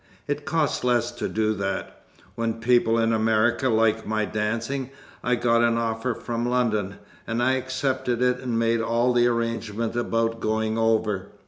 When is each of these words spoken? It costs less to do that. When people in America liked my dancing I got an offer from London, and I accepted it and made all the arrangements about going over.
It 0.27 0.45
costs 0.45 0.83
less 0.83 1.11
to 1.11 1.29
do 1.29 1.53
that. 1.53 2.03
When 2.33 2.55
people 2.55 2.97
in 2.97 3.13
America 3.13 3.69
liked 3.69 4.03
my 4.03 4.25
dancing 4.25 4.89
I 5.23 5.35
got 5.35 5.61
an 5.63 5.77
offer 5.77 6.15
from 6.15 6.49
London, 6.49 6.95
and 7.27 7.43
I 7.43 7.51
accepted 7.51 8.19
it 8.19 8.39
and 8.39 8.57
made 8.57 8.81
all 8.81 9.13
the 9.13 9.27
arrangements 9.27 9.95
about 9.95 10.39
going 10.39 10.75
over. 10.75 11.27